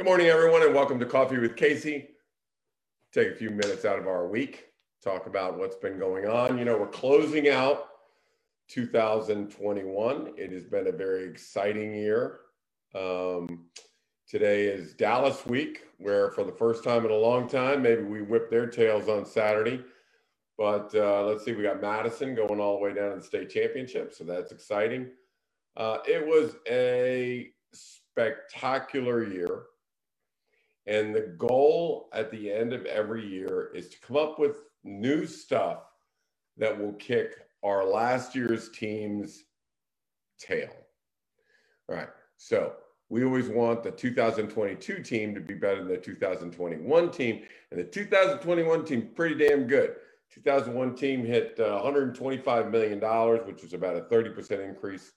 [0.00, 2.08] Good morning, everyone, and welcome to Coffee with Casey.
[3.12, 4.68] Take a few minutes out of our week,
[5.04, 6.56] talk about what's been going on.
[6.56, 7.86] You know, we're closing out
[8.68, 10.32] 2021.
[10.38, 12.38] It has been a very exciting year.
[12.94, 13.66] Um,
[14.26, 18.22] today is Dallas week, where for the first time in a long time, maybe we
[18.22, 19.84] whip their tails on Saturday.
[20.56, 23.50] But uh, let's see, we got Madison going all the way down to the state
[23.50, 25.10] championship, so that's exciting.
[25.76, 29.64] Uh, it was a spectacular year.
[30.90, 35.24] And the goal at the end of every year is to come up with new
[35.24, 35.84] stuff
[36.56, 39.44] that will kick our last year's team's
[40.40, 40.70] tail.
[41.88, 42.08] All right.
[42.38, 42.72] So
[43.08, 47.42] we always want the 2022 team to be better than the 2021 team.
[47.70, 49.94] And the 2021 team, pretty damn good.
[50.34, 52.98] 2001 team hit uh, $125 million,
[53.46, 55.12] which was about a 30% increase.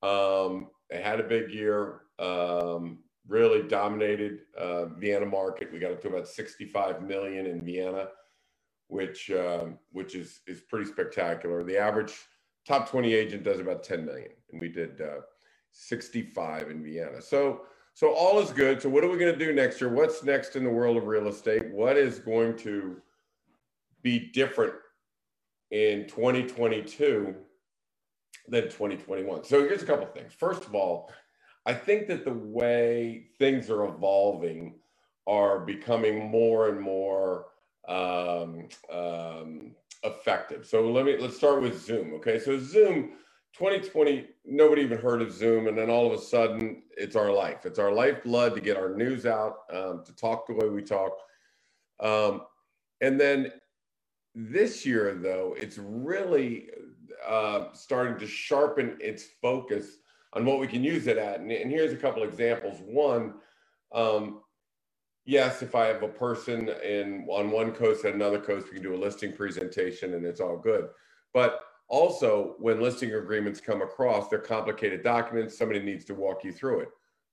[0.00, 2.02] Um, they had a big year.
[2.20, 2.98] Um,
[3.28, 5.72] really dominated uh, Vienna market.
[5.72, 8.08] We got up to about 65 million in Vienna,
[8.88, 11.62] which um, which is is pretty spectacular.
[11.62, 12.14] The average
[12.66, 15.20] top 20 agent does about 10 million, and we did uh,
[15.70, 17.20] 65 in Vienna.
[17.22, 17.62] So
[17.94, 18.80] so all is good.
[18.80, 19.90] So what are we going to do next year?
[19.90, 21.70] What's next in the world of real estate?
[21.70, 22.96] What is going to
[24.02, 24.74] be different
[25.70, 27.34] in 2022
[28.48, 29.44] than 2021?
[29.44, 30.32] So here's a couple things.
[30.32, 31.12] First of all,
[31.66, 34.76] I think that the way things are evolving
[35.26, 37.46] are becoming more and more
[37.88, 40.66] um, um, effective.
[40.66, 42.14] So let me let's start with Zoom.
[42.14, 43.12] Okay, so Zoom
[43.54, 47.64] 2020, nobody even heard of Zoom, and then all of a sudden, it's our life.
[47.66, 51.12] It's our lifeblood to get our news out, um, to talk the way we talk.
[52.00, 52.42] Um,
[53.00, 53.52] and then
[54.34, 56.70] this year, though, it's really
[57.26, 59.98] uh, starting to sharpen its focus
[60.34, 61.40] on what we can use it at.
[61.40, 62.80] And, and here's a couple examples.
[62.84, 63.34] One,
[63.92, 64.42] um,
[65.26, 68.84] yes, if I have a person in on one coast and another coast, we can
[68.84, 70.88] do a listing presentation and it's all good.
[71.34, 75.58] But also, when listing agreements come across, they're complicated documents.
[75.58, 76.88] Somebody needs to walk you through it.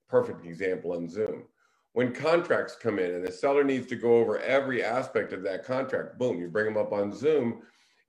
[0.09, 1.45] Perfect example on Zoom.
[1.93, 5.65] When contracts come in and the seller needs to go over every aspect of that
[5.65, 7.63] contract, boom, you bring them up on Zoom.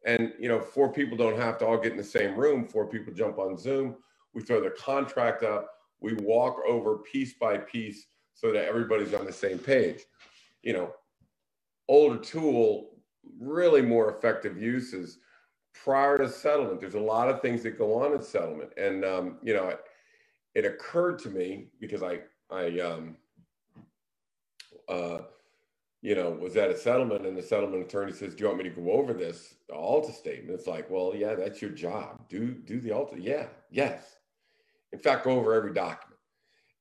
[0.07, 2.67] And you know, four people don't have to all get in the same room.
[2.69, 3.97] Four people jump on Zoom
[4.35, 5.69] we throw the contract up,
[6.01, 10.01] we walk over piece by piece so that everybody's on the same page.
[10.63, 10.95] You know,
[11.89, 12.91] older tool,
[13.39, 15.19] really more effective uses
[15.75, 16.81] prior to settlement.
[16.81, 18.71] There's a lot of things that go on in settlement.
[18.77, 19.81] And, um, you know, it,
[20.55, 22.21] it, occurred to me because I,
[22.51, 23.17] I, um,
[24.89, 25.19] uh,
[26.03, 28.65] you know, was at a settlement and the settlement attorney says, do you want me
[28.65, 30.59] to go over this ALTA statement?
[30.59, 32.29] It's like, well, yeah, that's your job.
[32.29, 33.21] Do, do the ALTA.
[33.21, 33.47] Yeah.
[33.71, 34.20] Yes
[34.93, 36.07] in fact, go over every document.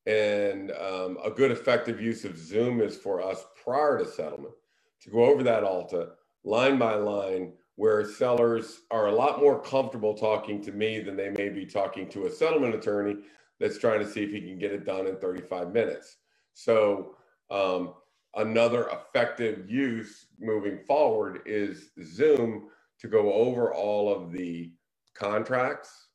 [0.07, 4.55] And um, a good effective use of Zoom is for us prior to settlement
[5.03, 6.09] to go over that ALTA
[6.45, 11.31] line by line, where sellers are a lot more comfortable talking to me than they
[11.31, 13.17] may be talking to a settlement attorney
[13.59, 16.17] that's trying to see if he can get it done in 35 minutes.
[16.55, 17.15] So,
[17.51, 17.95] um,
[18.35, 24.73] another effective use moving forward is Zoom to go over all of the
[25.15, 26.08] contracts,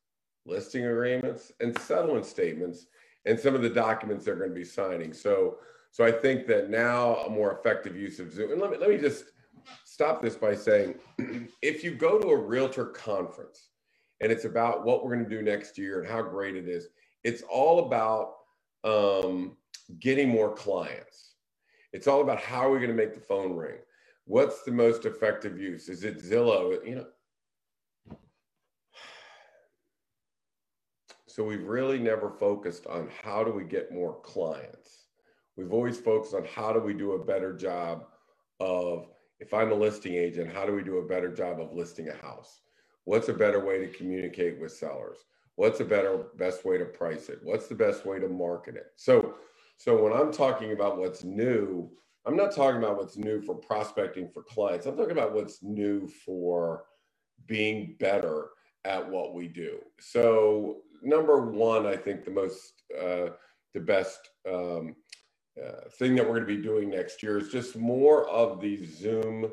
[0.47, 2.87] listing agreements, and settlement statements,
[3.27, 5.13] and some of the documents they're going to be signing.
[5.13, 5.59] So,
[5.91, 8.53] so I think that now a more effective use of Zoom.
[8.53, 9.27] And let me let me just
[9.85, 10.97] stop this by saying,
[11.63, 13.71] if you go to a realtor conference
[14.21, 16.89] and it's about what we're going to do next year and how great it is,
[17.23, 18.35] it's all about
[18.85, 19.57] um,
[19.99, 21.35] getting more clients.
[21.93, 23.77] It's all about how are we going to make the phone ring.
[24.27, 25.89] What's the most effective use?
[25.89, 26.87] Is it Zillow?
[26.87, 27.07] You know,
[31.35, 35.07] So we've really never focused on how do we get more clients.
[35.57, 38.05] We've always focused on how do we do a better job
[38.61, 39.09] of,
[39.41, 42.15] if I'm a listing agent, how do we do a better job of listing a
[42.25, 42.61] house?
[43.03, 45.25] What's a better way to communicate with sellers?
[45.57, 47.41] What's a better, best way to price it?
[47.43, 48.93] What's the best way to market it?
[48.95, 49.35] So,
[49.77, 51.91] so when I'm talking about what's new,
[52.27, 54.87] I'm not talking about what's new for prospecting for clients.
[54.87, 56.85] I'm talking about what's new for
[57.49, 58.51] being better
[58.85, 59.79] at what we do.
[59.99, 63.31] So number one, I think the most, uh,
[63.73, 64.97] the best um,
[65.63, 68.99] uh, thing that we're going to be doing next year is just more of these
[68.99, 69.51] Zoom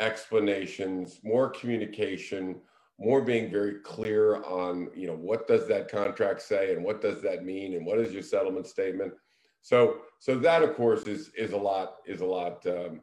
[0.00, 2.60] explanations, more communication,
[2.98, 7.20] more being very clear on, you know, what does that contract say and what does
[7.22, 9.12] that mean and what is your settlement statement.
[9.62, 13.00] So, so that of course is is a lot is a lot um,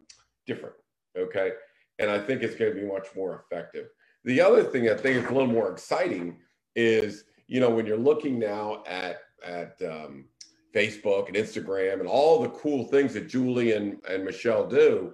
[0.48, 0.76] different.
[1.18, 1.52] Okay,
[2.00, 3.88] and I think it's going to be much more effective.
[4.24, 6.38] The other thing I think is a little more exciting
[6.76, 10.26] is, you know, when you're looking now at at um,
[10.74, 15.14] Facebook and Instagram and all the cool things that Julie and, and Michelle do,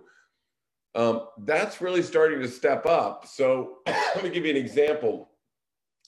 [0.96, 3.28] um, that's really starting to step up.
[3.28, 5.32] So let me give you an example.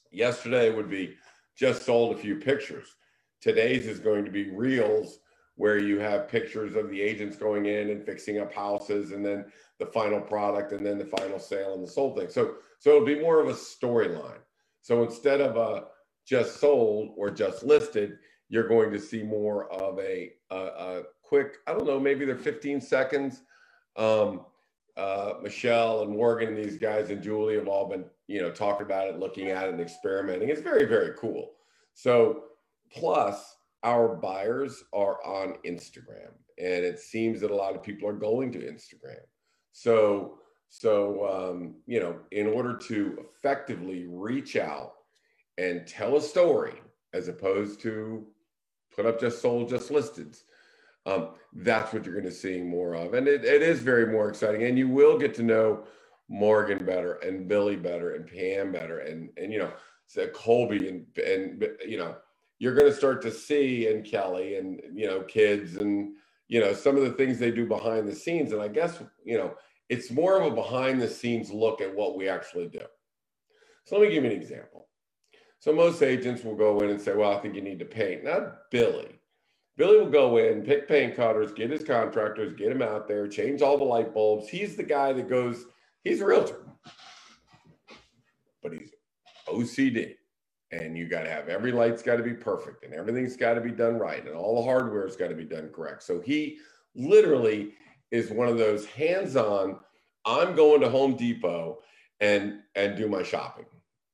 [0.10, 1.16] Yesterday would be
[1.58, 2.96] just sold a few pictures.
[3.42, 5.20] Today's is going to be reels
[5.56, 9.44] where you have pictures of the agents going in and fixing up houses and then
[9.80, 12.30] the final product and then the final sale and the sold thing.
[12.30, 14.40] So so it'll be more of a storyline.
[14.82, 15.91] So instead of a
[16.26, 18.18] just sold or just listed,
[18.50, 22.38] you're going to see more of a, a, a quick, I don't know, maybe they're
[22.38, 23.44] 15 seconds.
[23.96, 24.46] Um,
[24.98, 28.86] uh, Michelle and Morgan and these guys and Julie have all been, you know, talking
[28.86, 30.50] about it, looking at it and experimenting.
[30.50, 31.52] It's very, very cool.
[31.94, 32.44] So
[32.92, 38.14] plus our buyers are on Instagram and it seems that a lot of people are
[38.14, 39.24] going to Instagram.
[39.72, 40.40] So,
[40.70, 44.94] so, um, you know, in order to effectively reach out
[45.62, 46.74] and tell a story
[47.14, 48.26] as opposed to
[48.96, 50.36] put up just sold, just listed.
[51.06, 53.14] Um, that's what you're going to see more of.
[53.14, 54.64] And it, it is very more exciting.
[54.64, 55.84] And you will get to know
[56.30, 59.72] Morgan better and Billy better and Pam better and, and you know,
[60.34, 62.16] Colby and, and, you know,
[62.60, 66.14] you're going to start to see and Kelly and, you know, kids and,
[66.48, 68.52] you know, some of the things they do behind the scenes.
[68.52, 69.56] And I guess, you know,
[69.90, 72.82] it's more of a behind the scenes look at what we actually do.
[73.86, 74.88] So let me give you an example.
[75.62, 78.24] So most agents will go in and say, well, I think you need to paint.
[78.24, 79.20] Not Billy.
[79.78, 83.62] Billy will go in, pick paint cutters, get his contractors, get him out there, change
[83.62, 84.50] all the light bulbs.
[84.50, 85.66] He's the guy that goes,
[86.04, 86.66] he's a realtor,
[88.64, 88.90] but he's
[89.48, 90.16] OCD.
[90.72, 93.62] And you got to have every light's got to be perfect and everything's got to
[93.62, 96.02] be done right and all the hardware's got to be done correct.
[96.02, 96.58] So he
[96.96, 97.74] literally
[98.10, 99.78] is one of those hands-on,
[100.26, 101.80] I'm going to Home Depot
[102.20, 103.66] and and do my shopping.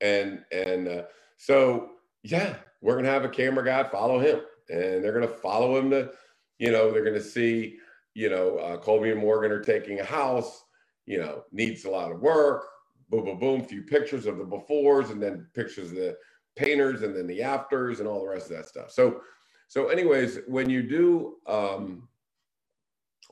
[0.01, 1.03] And and uh,
[1.37, 1.91] so
[2.23, 6.11] yeah, we're gonna have a camera guy follow him, and they're gonna follow him to,
[6.59, 7.77] you know, they're gonna see,
[8.13, 10.63] you know, uh, Colby and Morgan are taking a house,
[11.05, 12.65] you know, needs a lot of work.
[13.09, 13.63] Boom, boom, boom.
[13.63, 16.17] Few pictures of the befores, and then pictures of the
[16.55, 18.91] painters, and then the afters, and all the rest of that stuff.
[18.91, 19.21] So,
[19.69, 22.07] so anyways, when you do um,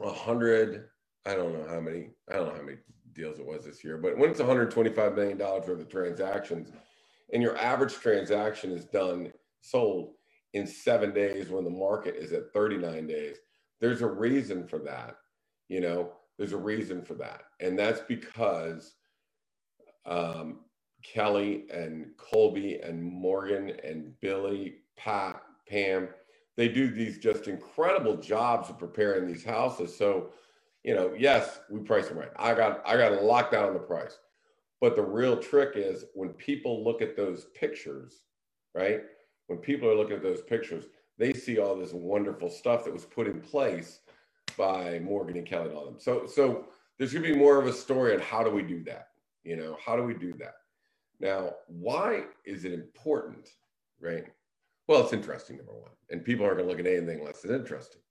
[0.02, 0.90] a hundred,
[1.26, 2.78] I don't know how many, I don't know how many
[3.14, 6.72] deals it was this year, but when it's 125 million dollars worth of transactions
[7.34, 9.32] and your average transaction is done
[9.62, 10.14] sold
[10.54, 13.38] in seven days when the market is at 39 days.
[13.82, 15.16] There's a reason for that
[15.68, 16.12] you know?
[16.38, 17.44] There's a reason for that.
[17.60, 18.96] And that's because
[20.06, 20.60] um,
[21.04, 26.08] kelly and colby and morgan and billy pat pam
[26.58, 29.96] they do these just incredible jobs of preparing these houses.
[29.96, 30.30] So
[30.84, 32.32] you know yes we price them right.
[32.38, 34.18] I got i got to lock down the price
[34.86, 38.22] but the real trick is when people look at those pictures,
[38.76, 39.02] right?
[39.48, 40.86] When people are looking at those pictures,
[41.18, 44.02] they see all this wonderful stuff that was put in place
[44.60, 45.98] by Morgan and Kelly and all them.
[45.98, 46.68] So, so
[47.00, 49.08] there's going to be more of a story on how do we do that?
[49.44, 50.54] You know, how do we do that?
[51.20, 53.50] Now, why is it important,
[54.00, 54.26] right?
[54.88, 57.56] Well, it's interesting, number one, and people aren't going to look at anything less than
[57.56, 58.02] interesting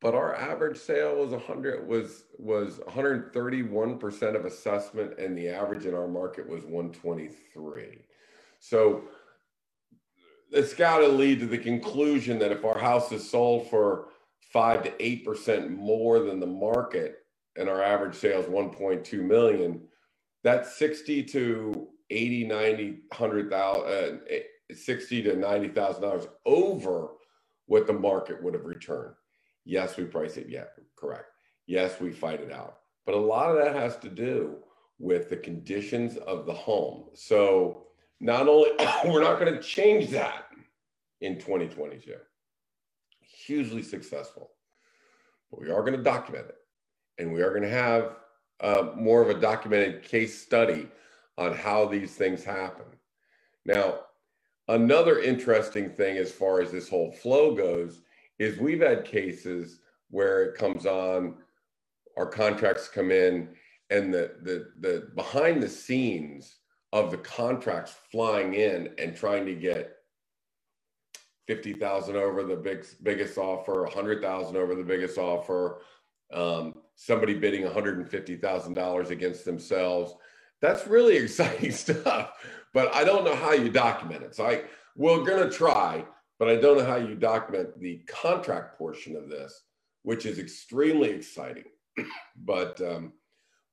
[0.00, 5.86] but our average sale was 100 was was 131 percent of assessment and the average
[5.86, 7.98] in our market was 123
[8.60, 9.02] so
[10.52, 14.08] it's got to lead to the conclusion that if our house is sold for
[14.52, 17.24] 5 to 8 percent more than the market
[17.56, 19.80] and our average sales 1.2 million
[20.44, 24.18] that's 60 to 80 90 100,000 uh,
[24.74, 27.08] 60 to 90,000 dollars over
[27.66, 29.14] what the market would have returned
[29.66, 30.46] Yes, we price it.
[30.48, 30.64] Yeah,
[30.96, 31.26] correct.
[31.66, 32.78] Yes, we fight it out.
[33.04, 34.56] But a lot of that has to do
[34.98, 37.06] with the conditions of the home.
[37.14, 37.82] So
[38.20, 38.70] not only
[39.04, 40.46] we're not going to change that
[41.20, 42.14] in 2022,
[43.20, 44.52] hugely successful,
[45.50, 46.56] but we are going to document it,
[47.18, 48.16] and we are going to have
[48.60, 50.88] uh, more of a documented case study
[51.36, 52.86] on how these things happen.
[53.64, 54.00] Now,
[54.68, 58.02] another interesting thing as far as this whole flow goes
[58.38, 61.36] is we've had cases where it comes on,
[62.16, 63.48] our contracts come in,
[63.90, 66.56] and the the the behind the scenes
[66.92, 69.96] of the contracts flying in and trying to get
[71.46, 75.82] 50,000 over the big, biggest offer, 100,000 over the biggest offer,
[76.32, 80.14] um, somebody bidding $150,000 against themselves.
[80.60, 82.32] That's really exciting stuff,
[82.74, 84.34] but I don't know how you document it.
[84.34, 84.62] So I,
[84.96, 86.04] we're going to try
[86.38, 89.62] but I don't know how you document the contract portion of this,
[90.02, 91.64] which is extremely exciting.
[92.44, 93.12] but um,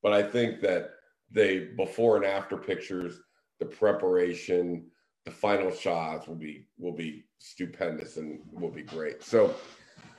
[0.01, 0.91] but I think that
[1.32, 3.20] they before and after pictures,
[3.60, 4.86] the preparation,
[5.25, 9.24] the final shots will be will be stupendous and will be great.
[9.24, 9.53] So,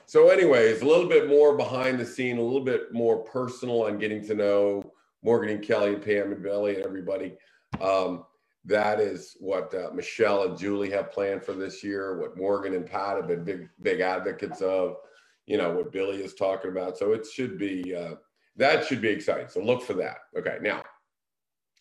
[0.05, 3.97] so anyways, a little bit more behind the scene, a little bit more personal on
[3.97, 4.91] getting to know
[5.23, 7.33] Morgan and Kelly and Pam and Billy and everybody.
[7.81, 8.25] Um,
[8.65, 12.19] that is what uh, Michelle and Julie have planned for this year.
[12.19, 14.97] What Morgan and Pat have been big, big advocates of.
[15.45, 16.97] You know what Billy is talking about.
[16.97, 18.15] So it should be uh,
[18.55, 19.47] that should be exciting.
[19.47, 20.17] So look for that.
[20.37, 20.83] Okay, now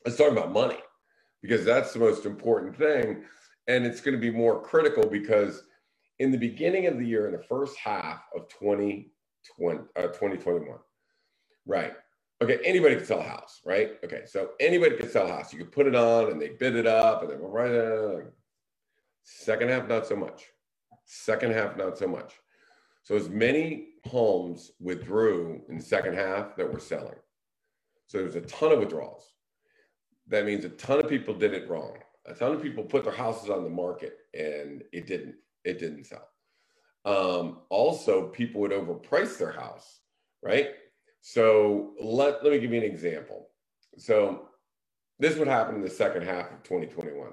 [0.04, 0.78] let's talk about money
[1.40, 3.24] because that's the most important thing,
[3.66, 5.62] and it's going to be more critical because
[6.18, 10.78] in the beginning of the year, in the first half of 2020, uh, 2021,
[11.66, 11.94] right?
[12.44, 13.92] Okay, anybody can sell a house, right?
[14.04, 15.50] Okay, so anybody can sell a house.
[15.50, 18.22] You can put it on and they bid it up and they go right.
[19.22, 20.44] Second half, not so much.
[21.06, 22.34] Second half, not so much.
[23.02, 27.16] So as many homes withdrew in the second half that were selling.
[28.08, 29.32] So there's a ton of withdrawals.
[30.28, 31.96] That means a ton of people did it wrong.
[32.26, 35.36] A ton of people put their houses on the market and it didn't.
[35.64, 36.28] It didn't sell.
[37.06, 40.00] Um, also, people would overprice their house,
[40.42, 40.72] right?
[41.26, 43.48] So let, let me give you an example.
[43.96, 44.50] So
[45.18, 47.28] this would happen in the second half of 2021.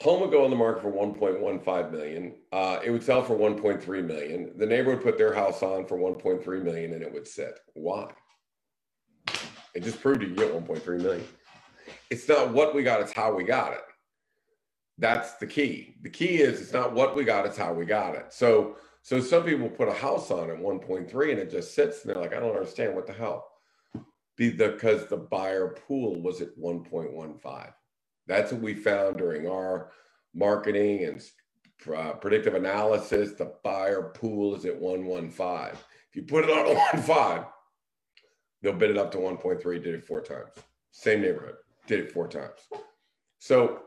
[0.00, 2.36] Home would go on the market for 1.15 million.
[2.52, 4.52] Uh, it would sell for 1.3 million.
[4.56, 7.58] The neighbor would put their house on for 1.3 million and it would sit.
[7.74, 8.10] Why?
[9.74, 11.24] It just proved you get 1.3 million.
[12.08, 13.84] It's not what we got, it's how we got it.
[14.96, 15.96] That's the key.
[16.00, 18.32] The key is it's not what we got, it's how we got it.
[18.32, 22.12] So so some people put a house on at 1.3 and it just sits and
[22.12, 23.46] they're like, I don't understand what the hell.
[24.36, 27.72] Because the buyer pool was at 1.15.
[28.26, 29.92] That's what we found during our
[30.34, 31.22] marketing and
[31.96, 33.34] uh, predictive analysis.
[33.34, 35.78] The buyer pool is at 115.
[36.10, 37.46] If you put it on a 1.5,
[38.60, 39.62] they'll bid it up to 1.3.
[39.84, 40.50] Did it four times.
[40.90, 41.54] Same neighborhood.
[41.86, 42.58] Did it four times.
[43.38, 43.82] So,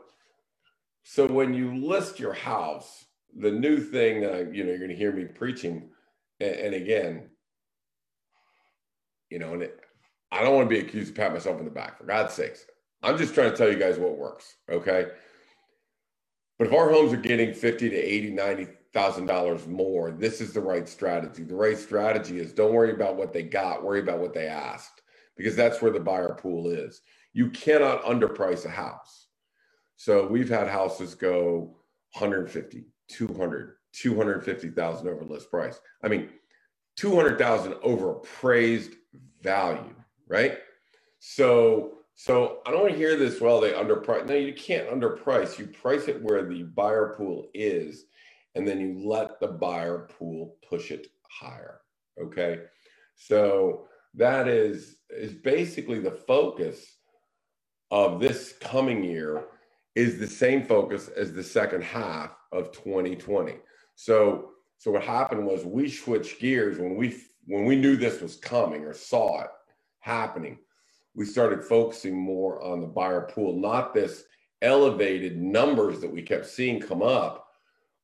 [1.02, 3.04] so when you list your house
[3.38, 5.90] the new thing I, you know, you're going to hear me preaching,
[6.40, 7.30] and, and again,
[9.30, 9.80] you know, and it,
[10.32, 11.98] I don't want to be accused of pat myself in the back.
[11.98, 12.66] For God's sakes,
[13.02, 14.56] I'm just trying to tell you guys what works.
[14.70, 15.06] Okay.
[16.58, 20.52] But if our homes are getting fifty to eighty, ninety thousand dollars more, this is
[20.52, 21.44] the right strategy.
[21.44, 25.02] The right strategy is don't worry about what they got, worry about what they asked,
[25.36, 27.02] because that's where the buyer pool is.
[27.32, 29.28] You cannot underprice a house.
[29.96, 31.76] So we've had houses go
[32.14, 35.80] 150, 200, 250,000 over list price.
[36.02, 36.30] I mean,
[36.96, 38.92] 200,000 over appraised
[39.42, 39.94] value,
[40.28, 40.58] right?
[41.18, 43.40] So, so I don't hear this.
[43.40, 44.26] Well, they underprice.
[44.26, 45.58] No, you can't underprice.
[45.58, 48.04] You price it where the buyer pool is,
[48.54, 51.80] and then you let the buyer pool push it higher.
[52.20, 52.58] Okay,
[53.16, 56.96] so that is is basically the focus
[57.90, 59.44] of this coming year
[59.94, 63.56] is the same focus as the second half of 2020.
[63.94, 67.16] So, so what happened was we switched gears when we
[67.46, 69.50] when we knew this was coming or saw it
[70.00, 70.58] happening.
[71.14, 74.24] We started focusing more on the buyer pool, not this
[74.62, 77.48] elevated numbers that we kept seeing come up.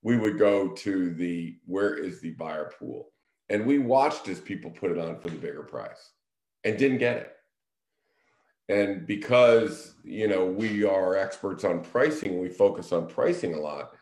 [0.03, 3.11] We would go to the where is the buyer pool,
[3.49, 6.11] and we watched as people put it on for the bigger price,
[6.65, 7.37] and didn't get it
[8.69, 13.93] and because you know we are experts on pricing we focus on pricing a lot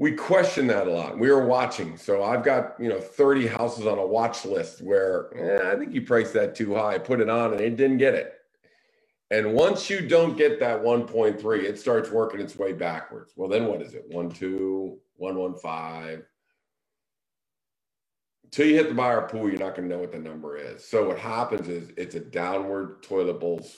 [0.00, 3.86] we question that a lot we are watching so i've got you know 30 houses
[3.86, 7.28] on a watch list where eh, i think you priced that too high put it
[7.28, 8.34] on and it didn't get it
[9.30, 13.66] and once you don't get that 1.3 it starts working its way backwards well then
[13.66, 16.24] what is it 1 2 115
[18.44, 20.84] until you hit the buyer pool, you're not going to know what the number is.
[20.84, 23.76] So what happens is it's a downward toilet bowls.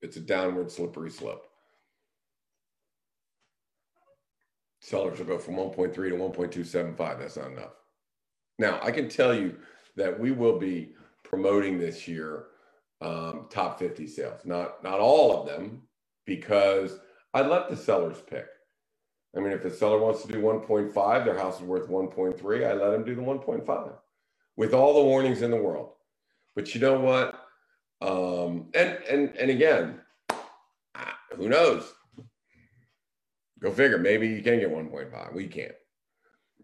[0.00, 1.46] It's a downward slippery slope.
[4.84, 7.18] Sellers will go from 1.3 to 1.275.
[7.18, 7.72] That's not enough.
[8.58, 9.56] Now I can tell you
[9.96, 12.48] that we will be promoting this year
[13.00, 14.40] um, top 50 sales.
[14.44, 15.80] Not not all of them
[16.26, 16.98] because
[17.32, 18.44] I let the sellers pick.
[19.34, 22.68] I mean, if the seller wants to do 1.5, their house is worth 1.3.
[22.68, 23.92] I let them do the 1.5
[24.58, 25.92] with all the warnings in the world.
[26.54, 27.40] But you know what?
[28.02, 30.00] Um, and and and again,
[31.38, 31.90] who knows?
[33.64, 33.96] Go figure.
[33.96, 35.34] Maybe you can get 1.5.
[35.34, 35.72] We can't.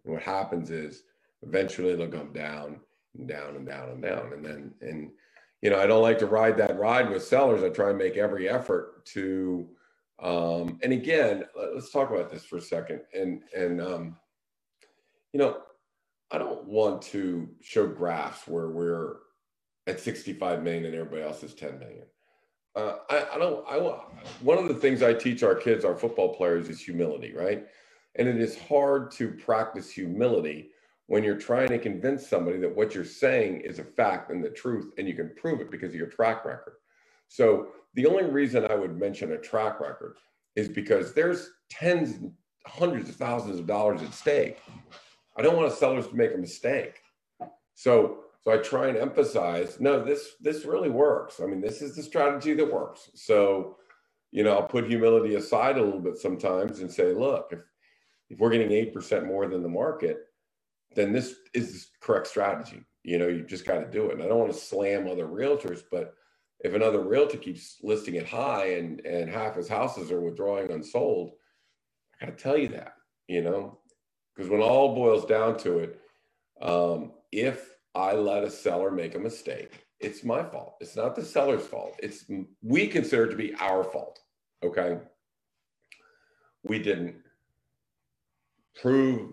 [0.04, 1.04] And what happens is
[1.42, 2.78] eventually they'll come down
[3.16, 4.34] and down and down and down.
[4.34, 5.10] And then and
[5.62, 7.62] you know, I don't like to ride that ride with sellers.
[7.62, 9.66] I try and make every effort to
[10.22, 13.00] um, and again, let's talk about this for a second.
[13.14, 14.16] And and um,
[15.32, 15.56] you know,
[16.30, 19.16] I don't want to show graphs where we're
[19.86, 22.04] at 65 million and everybody else is 10 million.
[22.76, 23.64] Uh, I, I don't.
[23.68, 23.76] I
[24.40, 27.66] one of the things I teach our kids, our football players, is humility, right?
[28.16, 30.70] And it is hard to practice humility
[31.06, 34.50] when you're trying to convince somebody that what you're saying is a fact and the
[34.50, 36.74] truth, and you can prove it because of your track record.
[37.28, 40.16] So the only reason I would mention a track record
[40.54, 42.18] is because there's tens,
[42.66, 44.58] hundreds of thousands of dollars at stake.
[45.36, 47.00] I don't want sellers to make a mistake.
[47.74, 51.40] So so I try and emphasize, no, this this really works.
[51.40, 53.10] I mean, this is the strategy that works.
[53.14, 53.76] So,
[54.30, 57.60] you know, I'll put humility aside a little bit sometimes and say, look, if
[58.30, 60.20] if we're getting eight percent more than the market,
[60.94, 62.82] then this is the correct strategy.
[63.02, 64.14] You know, you just got to do it.
[64.14, 66.14] And I don't want to slam other realtors, but
[66.60, 71.32] if another realtor keeps listing it high and and half his houses are withdrawing unsold,
[72.20, 72.94] I got to tell you that.
[73.28, 73.80] You know,
[74.34, 76.00] because when all boils down to it,
[76.62, 80.76] um, if I let a seller make a mistake, it's my fault.
[80.80, 81.94] It's not the seller's fault.
[82.02, 82.24] It's
[82.62, 84.20] we consider it to be our fault.
[84.62, 84.98] Okay.
[86.62, 87.16] We didn't
[88.80, 89.32] prove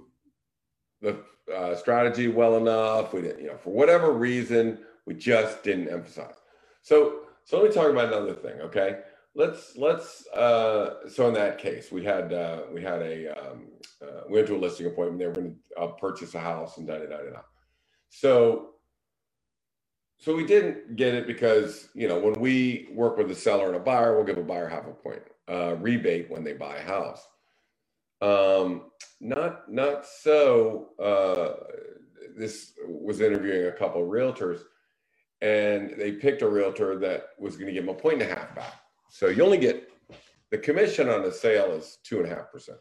[1.02, 1.20] the
[1.54, 3.14] uh, strategy well enough.
[3.14, 6.36] We didn't, you know, for whatever reason, we just didn't emphasize.
[6.82, 8.60] So, so let me talk about another thing.
[8.62, 9.00] Okay.
[9.36, 10.28] Let's let's.
[10.30, 13.68] Uh, so in that case, we had uh, we had a um,
[14.02, 15.20] uh, we went to a listing appointment.
[15.20, 17.42] They were going to uh, purchase a house and da da da da da.
[18.10, 18.70] So,
[20.20, 23.76] so we didn't get it because you know when we work with a seller and
[23.76, 26.84] a buyer, we'll give a buyer half a point uh, rebate when they buy a
[26.84, 27.28] house.
[28.22, 30.90] Um, not not so.
[31.00, 31.64] Uh,
[32.36, 34.62] this was interviewing a couple of realtors,
[35.42, 38.36] and they picked a realtor that was going to give them a point and a
[38.36, 38.82] half back.
[39.10, 39.90] So you only get
[40.52, 42.78] the commission on a sale is two and a half percent.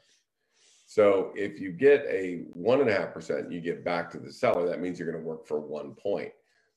[0.86, 4.32] So if you get a one and a half percent, you get back to the
[4.32, 4.66] seller.
[4.66, 6.30] That means you're going to work for one point.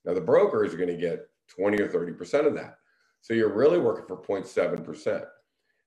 [0.03, 2.79] Now the brokers are going to get 20 or 30 percent of that.
[3.21, 5.25] So you're really working for 0.7 percent.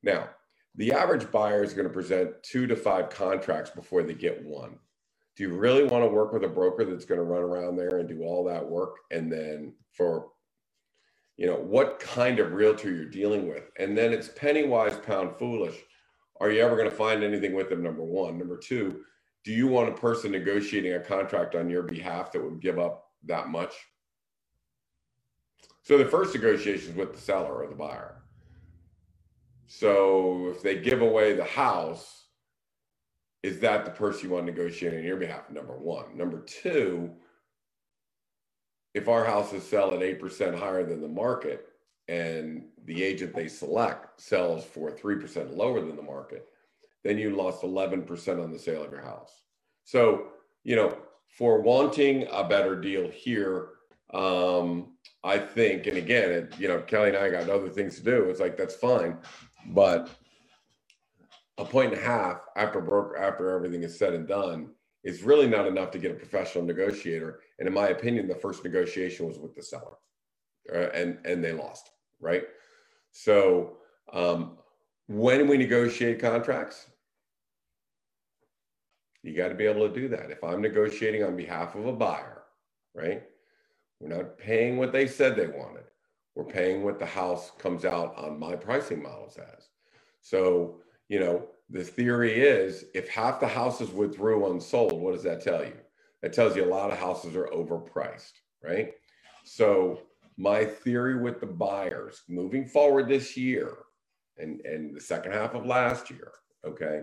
[0.04, 0.28] Now
[0.76, 4.78] the average buyer is going to present two to five contracts before they get one.
[5.36, 7.98] Do you really want to work with a broker that's going to run around there
[7.98, 10.28] and do all that work and then for
[11.36, 15.30] you know what kind of realtor you're dealing with and then it's penny wise pound
[15.38, 15.76] foolish
[16.42, 17.84] are you ever going to find anything with them?
[17.84, 18.36] Number one.
[18.36, 19.02] Number two,
[19.44, 23.04] do you want a person negotiating a contract on your behalf that would give up
[23.26, 23.72] that much?
[25.82, 28.22] So the first negotiation is with the seller or the buyer.
[29.68, 32.26] So if they give away the house,
[33.44, 35.48] is that the person you want to negotiate on your behalf?
[35.48, 36.16] Number one.
[36.16, 37.10] Number two,
[38.94, 41.71] if our houses sell at 8% higher than the market,
[42.08, 46.48] and the agent they select sells for 3% lower than the market,
[47.04, 49.32] then you lost 11% on the sale of your house.
[49.84, 50.28] So,
[50.64, 50.96] you know,
[51.38, 53.68] for wanting a better deal here,
[54.12, 58.04] um, I think, and again, it, you know, Kelly and I got other things to
[58.04, 58.28] do.
[58.28, 59.18] It's like, that's fine.
[59.68, 60.10] But
[61.58, 64.70] a point and a half after broker, after everything is said and done
[65.04, 67.40] is really not enough to get a professional negotiator.
[67.58, 69.96] And in my opinion, the first negotiation was with the seller
[70.72, 72.44] uh, and, and they lost right?
[73.10, 73.76] So
[74.14, 74.56] um,
[75.08, 76.86] when we negotiate contracts,
[79.22, 80.30] you got to be able to do that.
[80.30, 82.44] If I'm negotiating on behalf of a buyer,
[82.94, 83.24] right?
[84.00, 85.84] We're not paying what they said they wanted.
[86.34, 89.68] We're paying what the house comes out on my pricing models as.
[90.22, 95.42] So, you know, the theory is if half the houses withdrew unsold, what does that
[95.42, 95.76] tell you?
[96.22, 98.92] That tells you a lot of houses are overpriced, right?
[99.44, 100.00] So
[100.42, 103.76] my theory with the buyers moving forward this year
[104.38, 106.32] and, and the second half of last year,
[106.66, 107.02] okay?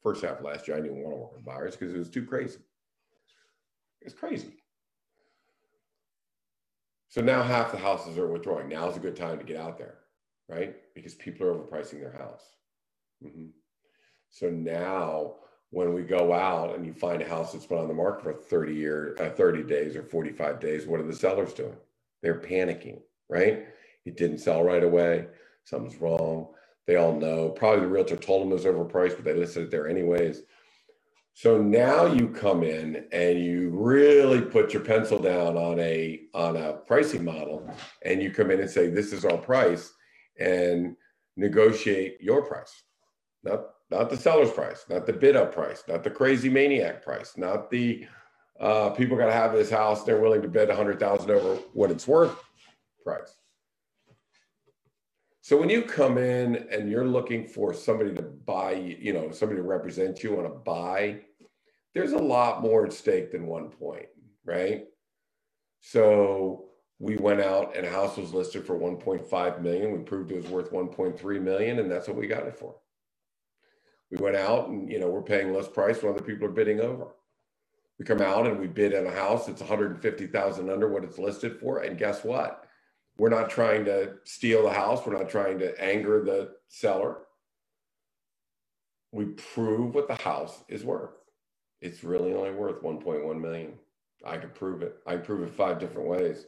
[0.00, 2.08] First half of last year, I didn't want to work with buyers because it was
[2.08, 2.60] too crazy.
[4.00, 4.54] It's crazy.
[7.08, 8.68] So now half the houses are withdrawing.
[8.68, 9.98] Now is a good time to get out there,
[10.48, 10.76] right?
[10.94, 12.44] Because people are overpricing their house.
[13.24, 13.46] Mm-hmm.
[14.30, 15.34] So now
[15.70, 18.32] when we go out and you find a house that's been on the market for
[18.32, 21.76] 30 years, uh, 30 days or 45 days, what are the sellers doing?
[22.22, 23.66] They're panicking, right?
[24.04, 25.26] It didn't sell right away.
[25.64, 26.48] Something's wrong.
[26.86, 27.50] They all know.
[27.50, 30.42] Probably the realtor told them it was overpriced, but they listed it there anyways.
[31.34, 36.56] So now you come in and you really put your pencil down on a on
[36.56, 37.70] a pricing model,
[38.04, 39.92] and you come in and say, "This is our price,"
[40.38, 40.96] and
[41.36, 42.82] negotiate your price,
[43.42, 47.36] not not the seller's price, not the bid up price, not the crazy maniac price,
[47.36, 48.06] not the
[48.60, 50.04] uh, people got to have this house.
[50.04, 52.36] They're willing to bid a hundred thousand over what it's worth
[53.02, 53.34] price.
[55.40, 59.60] So when you come in and you're looking for somebody to buy, you know, somebody
[59.60, 61.22] to represent you on a buy,
[61.94, 64.06] there's a lot more at stake than one point,
[64.44, 64.84] right?
[65.80, 66.66] So
[66.98, 69.92] we went out and a house was listed for 1.5 million.
[69.92, 72.76] We proved it was worth 1.3 million, and that's what we got it for.
[74.10, 76.80] We went out and you know we're paying less price when other people are bidding
[76.80, 77.08] over.
[78.00, 81.60] We come out and we bid on a house that's 150,000 under what it's listed
[81.60, 82.64] for, and guess what?
[83.18, 85.04] We're not trying to steal the house.
[85.04, 87.18] We're not trying to anger the seller.
[89.12, 91.10] We prove what the house is worth.
[91.82, 93.74] It's really only worth 1.1 million.
[94.24, 94.96] I could prove it.
[95.06, 96.46] I prove it five different ways.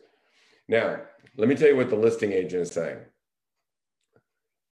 [0.69, 1.03] Now,
[1.37, 3.01] let me tell you what the listing agent is saying.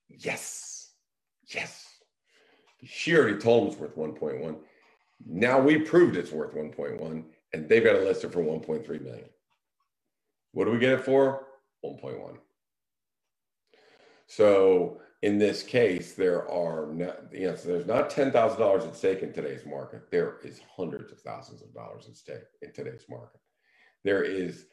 [0.08, 0.92] Yes,
[1.46, 1.86] yes.
[2.84, 4.56] She already told him it's worth 1.1.
[5.26, 9.28] Now we proved it's worth 1.1, and they've got it for 1.3 million.
[10.52, 11.46] What do we get it for?
[11.84, 12.36] 1.1.
[14.26, 18.84] So in this case, there are not, you know, so there's not ten thousand dollars
[18.84, 20.10] at stake in today's market.
[20.10, 23.40] There is hundreds of thousands of dollars at stake in today's market.
[24.04, 24.66] There is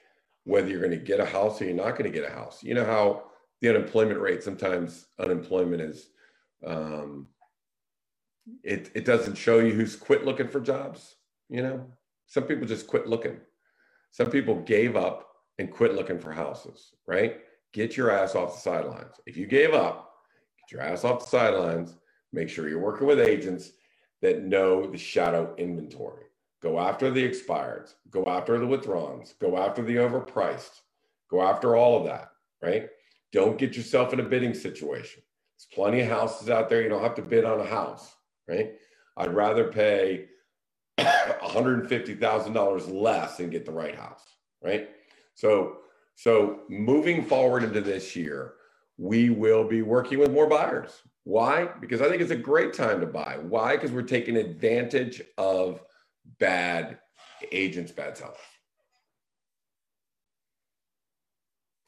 [0.46, 2.64] whether you're going to get a house or you're not going to get a house.
[2.64, 3.26] You know how
[3.60, 6.10] the unemployment rate sometimes unemployment is
[6.66, 7.28] um,
[8.64, 11.16] it it doesn't show you who's quit looking for jobs.
[11.50, 11.86] You know,
[12.28, 13.38] some people just quit looking.
[14.12, 16.94] Some people gave up and quit looking for houses.
[17.08, 17.40] Right?
[17.74, 19.16] Get your ass off the sidelines.
[19.26, 20.12] If you gave up,
[20.60, 21.96] get your ass off the sidelines.
[22.34, 23.72] Make sure you're working with agents
[24.22, 26.24] that know the shadow inventory.
[26.62, 27.94] Go after the expireds.
[28.10, 29.34] Go after the withdrawals.
[29.40, 30.82] Go after the overpriced.
[31.30, 32.32] Go after all of that.
[32.62, 32.90] Right?
[33.32, 35.22] Don't get yourself in a bidding situation.
[35.56, 36.82] There's plenty of houses out there.
[36.82, 38.17] You don't have to bid on a house
[38.48, 38.74] right?
[39.18, 40.28] I'd rather pay
[41.00, 44.24] $150,000 less and get the right house,
[44.64, 44.90] right?
[45.34, 45.78] So,
[46.16, 48.54] so moving forward into this year,
[48.98, 51.02] we will be working with more buyers.
[51.24, 51.66] Why?
[51.80, 53.38] Because I think it's a great time to buy.
[53.42, 53.76] Why?
[53.76, 55.82] Because we're taking advantage of
[56.40, 57.00] bad
[57.52, 58.38] agents, bad sellers.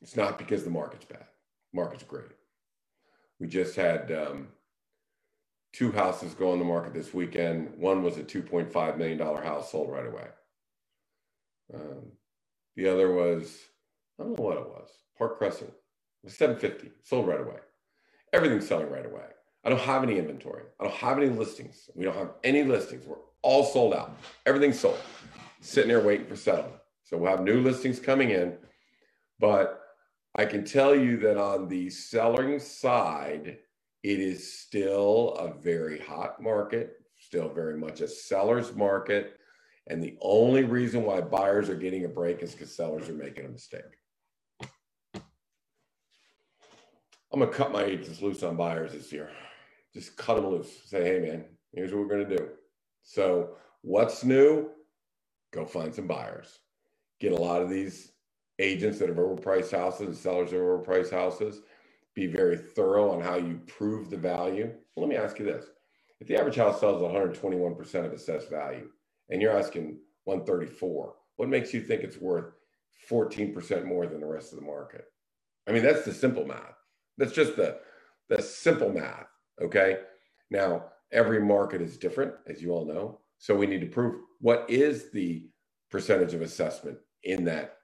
[0.01, 1.25] It's not because the market's bad.
[1.73, 2.31] Market's great.
[3.39, 4.49] We just had um,
[5.73, 7.73] two houses go on the market this weekend.
[7.77, 10.27] One was a $2.5 million house sold right away.
[11.73, 12.11] Um,
[12.75, 13.57] the other was,
[14.19, 15.69] I don't know what it was, Park Crescent.
[15.69, 17.57] It was 750, sold right away.
[18.33, 19.23] Everything's selling right away.
[19.63, 20.63] I don't have any inventory.
[20.79, 21.89] I don't have any listings.
[21.95, 23.05] We don't have any listings.
[23.05, 24.17] We're all sold out.
[24.45, 24.99] Everything's sold.
[25.61, 26.75] Sitting there waiting for settlement.
[27.03, 28.57] So we'll have new listings coming in.
[29.39, 29.81] But
[30.35, 33.57] I can tell you that on the selling side,
[34.03, 39.37] it is still a very hot market, still very much a seller's market.
[39.87, 43.45] And the only reason why buyers are getting a break is because sellers are making
[43.45, 43.81] a mistake.
[47.31, 49.29] I'm gonna cut my agents loose on buyers this year.
[49.93, 50.71] Just cut them loose.
[50.85, 52.49] Say, hey man, here's what we're gonna do.
[53.03, 54.69] So what's new?
[55.51, 56.59] Go find some buyers.
[57.19, 58.13] Get a lot of these
[58.59, 61.61] agents that have overpriced houses and sellers that have overpriced houses
[62.19, 64.65] be very thorough on how you prove the value.
[64.95, 65.65] Well, let me ask you this.
[66.19, 68.89] If the average house sells 121% of assessed value
[69.29, 72.51] and you're asking 134, what makes you think it's worth
[73.09, 75.05] 14% more than the rest of the market?
[75.67, 76.75] I mean, that's the simple math.
[77.17, 77.79] That's just the,
[78.27, 79.27] the simple math.
[79.61, 79.99] Okay.
[80.51, 83.19] Now, every market is different, as you all know.
[83.37, 85.47] So we need to prove what is the
[85.89, 87.77] percentage of assessment in that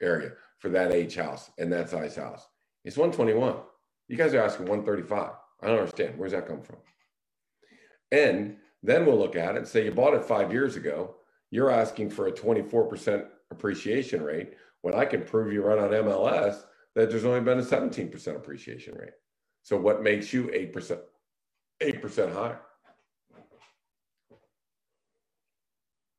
[0.00, 2.46] area for that age house and that size house.
[2.84, 3.56] It's 121.
[4.08, 5.30] You guys are asking 135.
[5.62, 6.18] I don't understand.
[6.18, 6.76] Where's that come from?
[8.12, 11.16] And then we'll look at it and say you bought it five years ago.
[11.50, 16.62] You're asking for a 24% appreciation rate when I can prove you right on MLS
[16.94, 19.14] that there's only been a 17% appreciation rate.
[19.62, 21.00] So what makes you 8%,
[21.82, 22.60] 8% higher?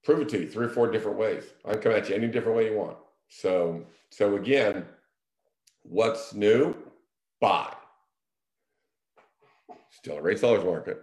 [0.03, 1.43] Prove it to you three or four different ways.
[1.63, 2.97] I can come at you any different way you want.
[3.27, 4.85] So, so again,
[5.87, 6.75] What's new?
[7.39, 7.71] Buy.
[9.91, 11.01] Still a great seller's market,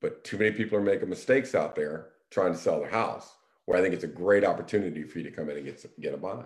[0.00, 3.36] but too many people are making mistakes out there trying to sell their house.
[3.66, 6.14] Where I think it's a great opportunity for you to come in and get get
[6.14, 6.44] a buy.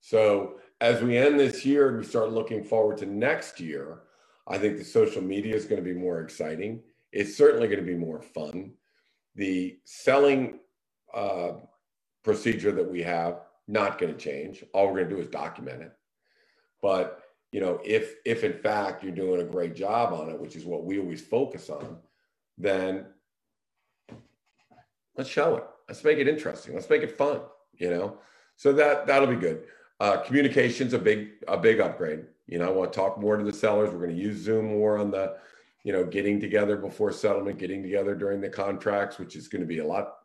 [0.00, 4.00] So as we end this year and we start looking forward to next year,
[4.46, 6.82] I think the social media is going to be more exciting.
[7.12, 8.72] It's certainly going to be more fun.
[9.34, 10.60] The selling
[11.14, 11.52] uh,
[12.22, 14.64] procedure that we have not going to change.
[14.74, 15.92] All we're going to do is document it.
[16.84, 20.54] But you know, if if in fact you're doing a great job on it, which
[20.54, 21.96] is what we always focus on,
[22.58, 23.06] then
[25.16, 25.64] let's show it.
[25.88, 26.74] Let's make it interesting.
[26.74, 27.40] Let's make it fun.
[27.72, 28.18] You know,
[28.56, 29.64] so that that'll be good.
[29.98, 32.26] Uh, communication's a big a big upgrade.
[32.46, 33.88] You know, I want to talk more to the sellers.
[33.90, 35.36] We're going to use Zoom more on the,
[35.84, 39.66] you know, getting together before settlement, getting together during the contracts, which is going to
[39.66, 40.16] be a lot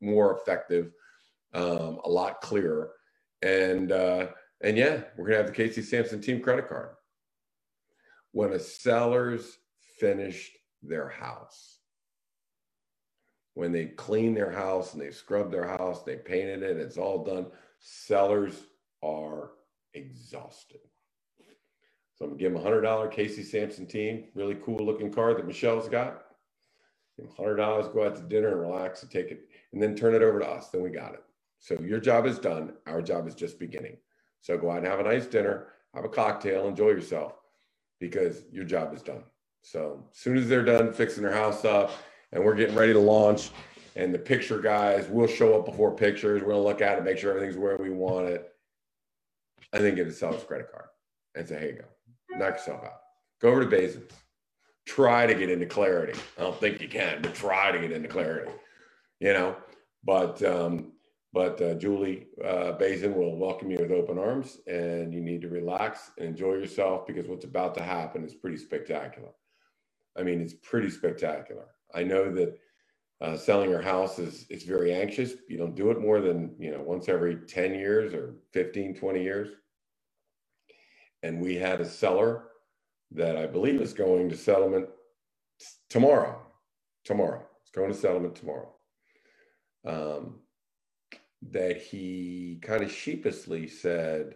[0.00, 0.90] more effective,
[1.54, 2.94] um, a lot clearer,
[3.42, 4.26] and uh,
[4.62, 6.90] And yeah, we're going to have the Casey Sampson team credit card.
[8.32, 9.58] When a seller's
[9.98, 11.78] finished their house,
[13.54, 17.24] when they clean their house and they scrub their house, they painted it, it's all
[17.24, 17.46] done,
[17.80, 18.54] sellers
[19.02, 19.50] are
[19.94, 20.80] exhausted.
[22.14, 25.38] So I'm gonna give them a hundred dollar Casey Sampson team, really cool looking card
[25.38, 26.24] that Michelle's got.
[27.36, 30.22] Hundred dollars, go out to dinner and relax and take it, and then turn it
[30.22, 30.68] over to us.
[30.70, 31.22] Then we got it.
[31.58, 32.74] So your job is done.
[32.86, 33.98] Our job is just beginning.
[34.40, 37.34] So go out and have a nice dinner, have a cocktail, enjoy yourself,
[37.98, 39.22] because your job is done.
[39.62, 41.92] So as soon as they're done fixing their house up,
[42.32, 43.50] and we're getting ready to launch,
[43.96, 46.42] and the picture guys will show up before pictures.
[46.42, 48.52] We're gonna look at it, make sure everything's where we want it.
[49.72, 50.86] I think get a seller's credit card
[51.34, 51.84] and say, "Hey, go
[52.38, 53.00] knock yourself out.
[53.40, 54.12] Go over to Bazin's.
[54.86, 56.18] Try to get into clarity.
[56.38, 58.50] I don't think you can, but try to get into clarity.
[59.18, 59.56] You know,
[60.04, 60.92] but um,
[61.32, 65.48] but uh, Julie uh, Bazin will welcome you with open arms, and you need to
[65.48, 69.30] relax and enjoy yourself because what's about to happen is pretty spectacular.
[70.18, 71.66] I mean, it's pretty spectacular.
[71.94, 72.58] I know that
[73.20, 75.34] uh, selling your house is it's very anxious.
[75.48, 79.22] You don't do it more than you know once every 10 years or 15, 20
[79.22, 79.50] years
[81.22, 82.44] and we had a seller
[83.12, 84.88] that I believe is going to settlement
[85.88, 86.40] tomorrow.
[87.04, 88.72] Tomorrow, it's going to settlement tomorrow.
[89.86, 90.40] Um,
[91.50, 94.34] that he kind of sheepishly said,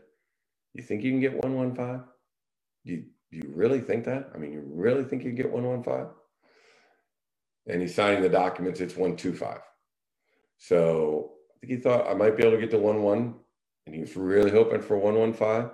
[0.74, 2.00] "You think you can get one one five?
[2.84, 4.30] Do you, you really think that?
[4.34, 6.08] I mean, you really think you can get one one five?
[7.66, 8.80] And he's signing the documents.
[8.80, 9.60] It's one two five.
[10.58, 13.34] So I think he thought I might be able to get to one one,
[13.86, 15.70] and he was really hoping for one one five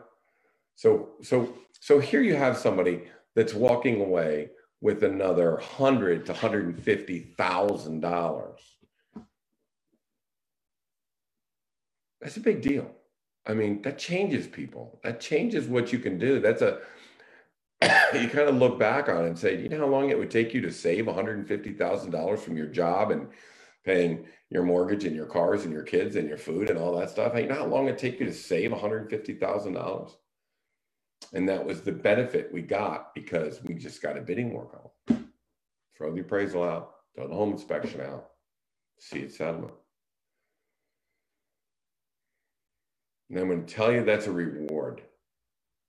[0.81, 3.03] so so so here you have somebody
[3.37, 4.49] that's walking away
[4.81, 8.61] with another hundred to hundred and fifty thousand dollars.
[12.21, 12.91] That's a big deal.
[13.47, 15.01] I mean, that changes people.
[15.03, 16.41] That changes what you can do.
[16.41, 16.81] That's a
[18.15, 20.31] you kind of look back on it and say, you know how long it would
[20.31, 23.29] take you to save $150,000 from your job and
[23.85, 27.09] paying your mortgage and your cars and your kids and your food and all that
[27.09, 27.35] stuff.
[27.35, 30.11] You know how long it take you to save $150,000?
[31.33, 34.95] And that was the benefit we got because we just got a bidding war call.
[35.97, 38.31] Throw the appraisal out, throw the home inspection out,
[38.99, 39.75] see it settlement.
[43.31, 45.03] And I'm going to tell you that's a reward.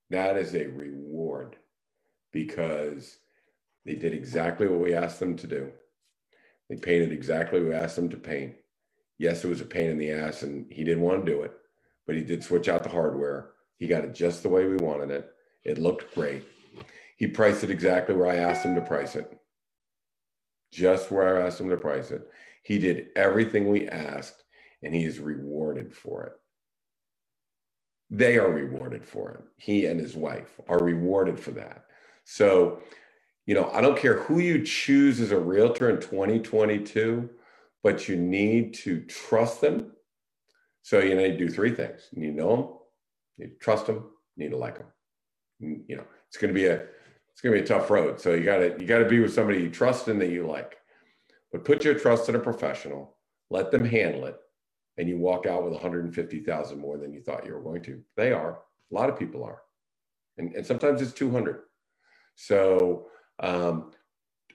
[0.09, 1.55] That is a reward
[2.31, 3.17] because
[3.85, 5.71] they did exactly what we asked them to do.
[6.69, 8.55] They painted exactly what we asked them to paint.
[9.17, 11.51] Yes, it was a pain in the ass and he didn't want to do it,
[12.07, 13.51] but he did switch out the hardware
[13.81, 15.31] he got it just the way we wanted it.
[15.63, 16.43] It looked great.
[17.17, 19.35] He priced it exactly where I asked him to price it.
[20.71, 22.21] Just where I asked him to price it.
[22.61, 24.43] He did everything we asked,
[24.83, 26.33] and he is rewarded for it.
[28.11, 29.43] They are rewarded for it.
[29.57, 31.85] He and his wife are rewarded for that.
[32.25, 32.81] So,
[33.47, 37.29] you know, I don't care who you choose as a realtor in 2022,
[37.83, 39.93] but you need to trust them.
[40.83, 42.09] So, you know, you do three things.
[42.13, 42.69] You need to know them,
[43.37, 44.05] you trust them,
[44.37, 44.87] you need to like them.
[45.59, 46.83] You know, it's going to be a
[47.33, 48.21] it's going to be a tough road.
[48.21, 50.47] So you got to you got to be with somebody you trust and that you
[50.47, 50.77] like.
[51.51, 53.17] But put your trust in a professional,
[53.49, 54.37] let them handle it,
[55.01, 57.99] and you walk out with 150,000 more than you thought you were going to.
[58.15, 58.59] They are.
[58.91, 59.63] A lot of people are.
[60.37, 61.61] And, and sometimes it's 200.
[62.35, 63.07] So
[63.39, 63.93] um,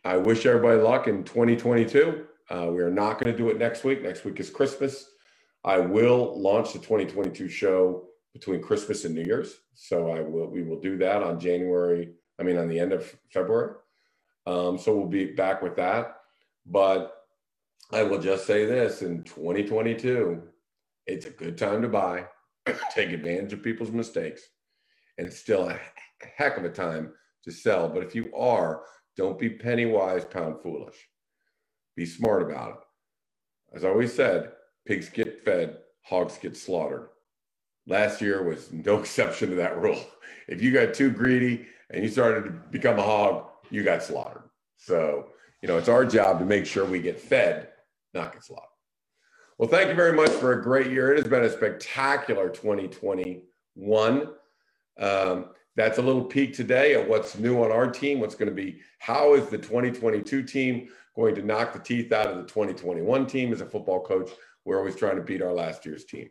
[0.05, 2.27] I wish everybody luck in 2022.
[2.49, 4.05] Uh, we are not going to do it next week.
[4.05, 5.11] Next week is Christmas.
[5.65, 9.53] I will launch the 2022 show between Christmas and New Year's.
[9.75, 12.11] So I will we will do that on January.
[12.39, 13.75] I mean, on the end of February.
[14.47, 16.19] Um, so we'll be back with that.
[16.65, 17.16] But
[17.93, 20.43] I will just say this: in 2022,
[21.07, 22.27] it's a good time to buy.
[22.95, 24.43] Take advantage of people's mistakes,
[25.19, 25.79] and it's still a
[26.37, 27.13] heck of a time
[27.45, 27.89] to sell.
[27.89, 28.83] But if you are,
[29.17, 30.97] don't be penny wise, pound foolish.
[31.97, 33.77] Be smart about it.
[33.77, 34.53] As I always said,
[34.87, 37.09] pigs get fed, hogs get slaughtered.
[37.87, 40.05] Last year was no exception to that rule.
[40.49, 44.43] If you got too greedy and you started to become a hog, you got slaughtered.
[44.77, 45.29] So,
[45.63, 47.69] you know, it's our job to make sure we get fed,
[48.15, 48.69] not get slaughtered.
[49.59, 51.13] Well, thank you very much for a great year.
[51.13, 54.29] It has been a spectacular 2021.
[54.99, 58.21] Um, that's a little peek today at what's new on our team.
[58.21, 62.27] What's going to be, how is the 2022 team going to knock the teeth out
[62.27, 64.31] of the 2021 team as a football coach?
[64.65, 66.29] We're always trying to beat our last year's team.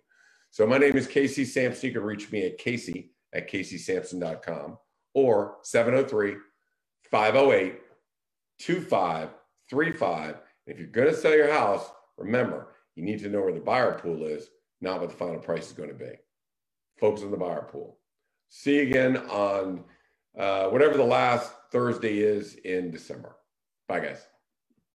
[0.52, 1.88] So my name is Casey Sampson.
[1.88, 4.78] You can reach me at Casey at CaseySampson.com
[5.14, 6.36] or 703
[7.10, 7.80] 508
[8.60, 10.36] 2535.
[10.66, 14.00] If you're going to sell your house, remember, you need to know where the buyer
[14.00, 14.50] pool is,
[14.82, 16.12] not what the final price is going to be.
[17.00, 18.00] Focus on the buyer pool.
[18.50, 19.84] See you again on
[20.38, 23.36] uh, whatever the last Thursday is in December.
[23.88, 24.26] Bye, guys.